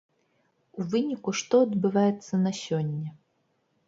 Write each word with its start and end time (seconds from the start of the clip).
У 0.83 0.85
выніку 0.93 1.33
што 1.41 1.55
адбываецца 1.65 2.39
на 2.47 2.51
сёння? 2.63 3.09